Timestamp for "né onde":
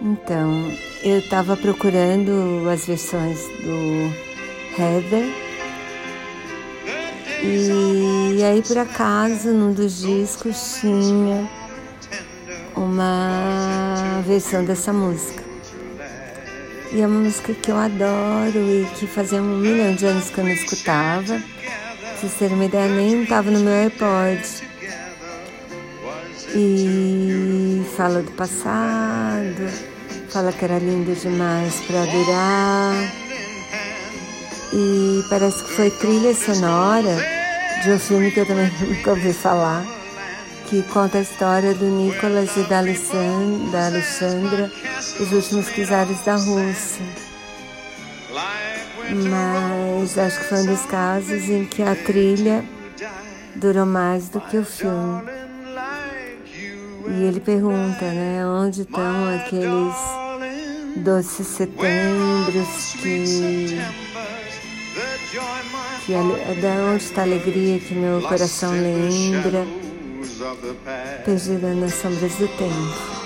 58.04-58.82